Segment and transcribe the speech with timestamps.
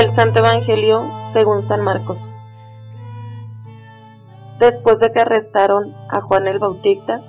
[0.00, 2.34] Del Santo Evangelio según San Marcos.
[4.58, 7.20] Después de que arrestaron a Juan el Bautista,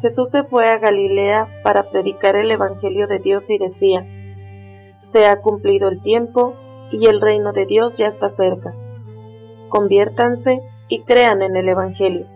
[0.00, 4.06] Jesús se fue a Galilea para predicar el Evangelio de Dios y decía,
[5.02, 6.54] Se ha cumplido el tiempo
[6.90, 8.72] y el reino de Dios ya está cerca.
[9.68, 12.26] Conviértanse y crean en el Evangelio.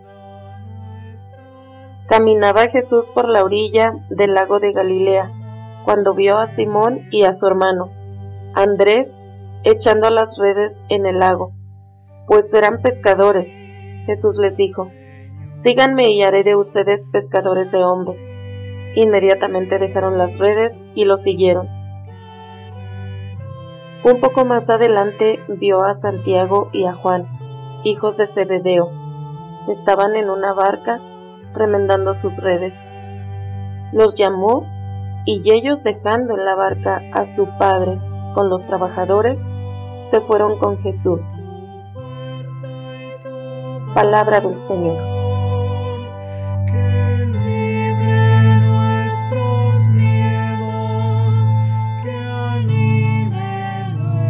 [2.05, 5.31] Caminaba Jesús por la orilla del lago de Galilea,
[5.83, 7.89] cuando vio a Simón y a su hermano,
[8.53, 9.17] Andrés,
[9.63, 11.53] echando las redes en el lago,
[12.27, 13.49] pues eran pescadores.
[14.05, 14.91] Jesús les dijo,
[15.53, 18.21] Síganme y haré de ustedes pescadores de hombres.
[18.95, 21.67] Inmediatamente dejaron las redes y lo siguieron.
[24.03, 27.23] Un poco más adelante vio a Santiago y a Juan,
[27.83, 28.91] hijos de Zebedeo.
[29.69, 30.99] Estaban en una barca
[31.53, 32.77] remendando sus redes.
[33.93, 34.67] Los llamó
[35.25, 37.99] y ellos dejando en la barca a su padre
[38.33, 39.47] con los trabajadores,
[40.09, 41.23] se fueron con Jesús.
[43.93, 44.97] Palabra del Señor.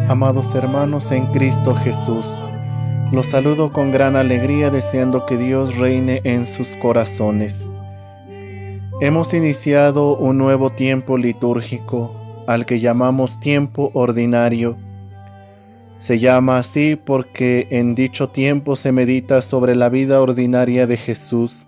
[0.09, 2.43] Amados hermanos en Cristo Jesús,
[3.11, 7.69] los saludo con gran alegría deseando que Dios reine en sus corazones.
[9.01, 14.77] Hemos iniciado un nuevo tiempo litúrgico al que llamamos tiempo ordinario.
[15.97, 21.67] Se llama así porque en dicho tiempo se medita sobre la vida ordinaria de Jesús,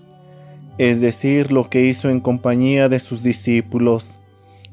[0.78, 4.20] es decir, lo que hizo en compañía de sus discípulos,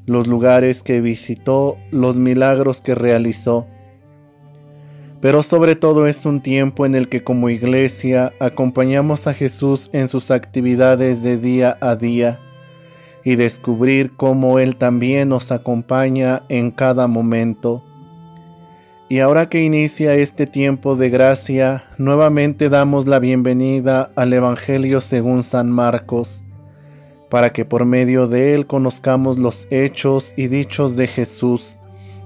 [0.05, 3.65] los lugares que visitó, los milagros que realizó.
[5.21, 10.09] Pero sobre todo es un tiempo en el que como iglesia acompañamos a Jesús en
[10.09, 12.41] sus actividades de día a día
[13.23, 17.83] y descubrir cómo Él también nos acompaña en cada momento.
[19.09, 25.43] Y ahora que inicia este tiempo de gracia, nuevamente damos la bienvenida al Evangelio según
[25.43, 26.43] San Marcos,
[27.29, 31.77] para que por medio de él conozcamos los hechos y dichos de Jesús,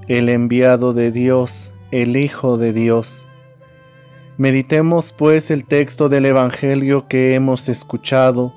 [0.07, 3.27] el enviado de Dios, el Hijo de Dios.
[4.37, 8.53] Meditemos pues el texto del Evangelio que hemos escuchado,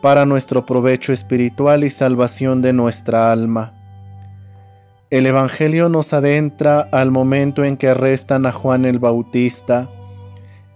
[0.00, 3.74] para nuestro provecho espiritual y salvación de nuestra alma.
[5.10, 9.88] El Evangelio nos adentra al momento en que arrestan a Juan el Bautista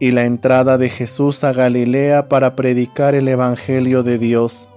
[0.01, 4.71] y la entrada de Jesús a Galilea para predicar el Evangelio de Dios.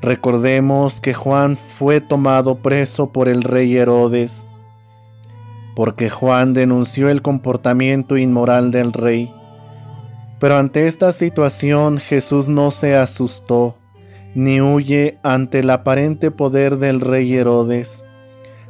[0.00, 4.44] Recordemos que Juan fue tomado preso por el rey Herodes,
[5.76, 9.33] porque Juan denunció el comportamiento inmoral del rey
[10.38, 13.76] pero ante esta situación Jesús no se asustó,
[14.34, 18.04] ni huye ante el aparente poder del rey Herodes,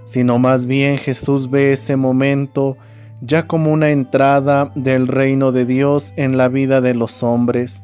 [0.02, 2.76] sino más bien Jesús ve ese momento
[3.22, 7.82] ya como una entrada del reino de Dios en la vida de los hombres,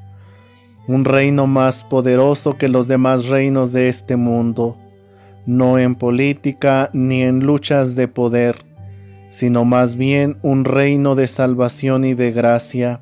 [0.86, 4.76] un reino más poderoso que los demás reinos de este mundo,
[5.46, 8.56] no en política ni en luchas de poder,
[9.30, 13.00] sino más bien un reino de salvación y de gracia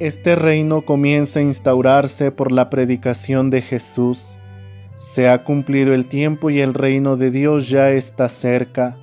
[0.00, 4.38] este reino comienza a instaurarse por la predicación de Jesús.
[4.94, 8.96] Se ha cumplido el tiempo y el reino de Dios ya está cerca.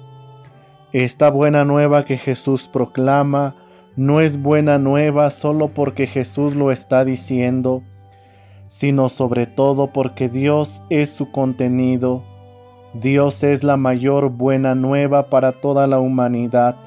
[0.94, 3.55] Esta buena nueva que Jesús proclama
[3.97, 7.84] no es buena nueva solo porque Jesús lo está diciendo,
[8.67, 12.23] sino sobre todo porque Dios es su contenido.
[12.94, 16.78] Dios es la mayor buena nueva para toda la humanidad.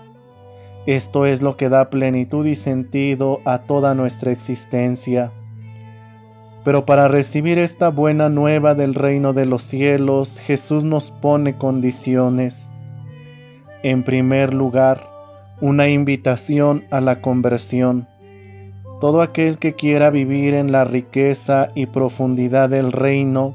[0.89, 5.31] Esto es lo que da plenitud y sentido a toda nuestra existencia.
[6.65, 12.71] Pero para recibir esta buena nueva del reino de los cielos, Jesús nos pone condiciones.
[13.83, 15.11] En primer lugar,
[15.61, 18.09] una invitación a la conversión.
[18.99, 23.55] Todo aquel que quiera vivir en la riqueza y profundidad del reino,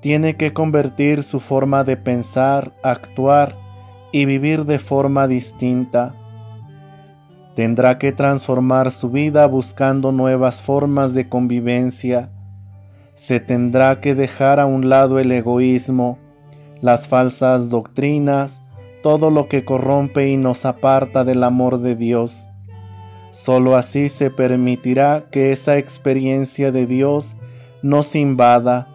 [0.00, 3.56] tiene que convertir su forma de pensar, actuar
[4.10, 6.17] y vivir de forma distinta
[7.58, 12.30] Tendrá que transformar su vida buscando nuevas formas de convivencia.
[13.14, 16.20] Se tendrá que dejar a un lado el egoísmo,
[16.80, 18.62] las falsas doctrinas,
[19.02, 22.46] todo lo que corrompe y nos aparta del amor de Dios.
[23.32, 27.36] Solo así se permitirá que esa experiencia de Dios
[27.82, 28.86] nos invada,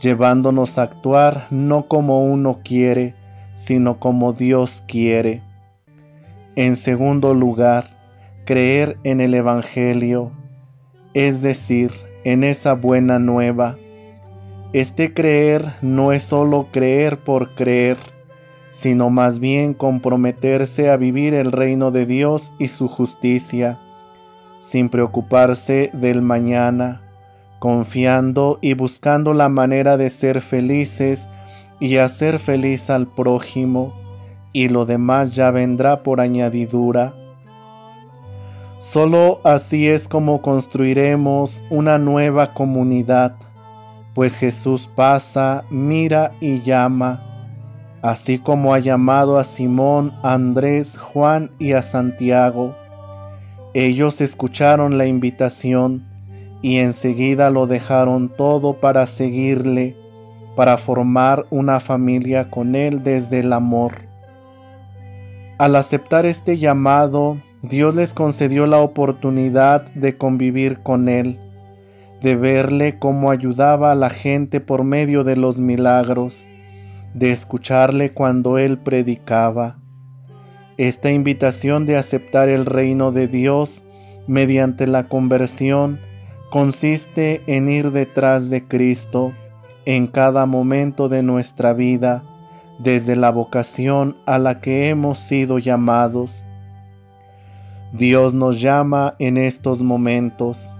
[0.00, 3.14] llevándonos a actuar no como uno quiere,
[3.52, 5.51] sino como Dios quiere.
[6.54, 7.86] En segundo lugar,
[8.44, 10.32] creer en el Evangelio,
[11.14, 11.92] es decir,
[12.24, 13.78] en esa buena nueva.
[14.74, 17.96] Este creer no es solo creer por creer,
[18.68, 23.80] sino más bien comprometerse a vivir el reino de Dios y su justicia,
[24.58, 27.00] sin preocuparse del mañana,
[27.60, 31.30] confiando y buscando la manera de ser felices
[31.80, 34.01] y hacer feliz al prójimo,
[34.52, 37.14] y lo demás ya vendrá por añadidura.
[38.78, 43.34] Solo así es como construiremos una nueva comunidad,
[44.14, 47.22] pues Jesús pasa, mira y llama,
[48.02, 52.74] así como ha llamado a Simón, Andrés, Juan y a Santiago.
[53.72, 56.04] Ellos escucharon la invitación
[56.60, 59.96] y enseguida lo dejaron todo para seguirle,
[60.56, 64.11] para formar una familia con él desde el amor.
[65.62, 71.38] Al aceptar este llamado, Dios les concedió la oportunidad de convivir con Él,
[72.20, 76.48] de verle cómo ayudaba a la gente por medio de los milagros,
[77.14, 79.78] de escucharle cuando Él predicaba.
[80.78, 83.84] Esta invitación de aceptar el reino de Dios
[84.26, 86.00] mediante la conversión
[86.50, 89.32] consiste en ir detrás de Cristo
[89.84, 92.24] en cada momento de nuestra vida,
[92.78, 96.44] desde la vocación a la que hemos sido llamados.
[97.92, 100.74] Dios nos llama en estos momentos.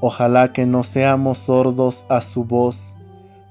[0.00, 2.96] Ojalá que no seamos sordos a su voz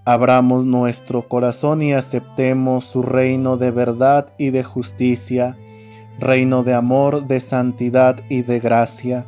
[0.06, 5.58] abramos nuestro corazón y aceptemos su reino de verdad y de justicia,
[6.20, 9.26] reino de amor, de santidad y de gracia,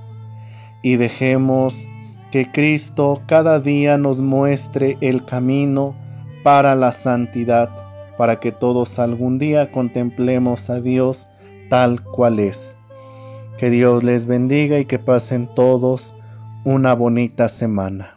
[0.82, 1.88] y dejemos
[2.32, 5.96] que Cristo cada día nos muestre el camino
[6.44, 7.70] para la santidad,
[8.18, 11.28] para que todos algún día contemplemos a Dios
[11.70, 12.78] tal cual es.
[13.58, 16.14] Que Dios les bendiga y que pasen todos
[16.64, 18.15] una bonita semana.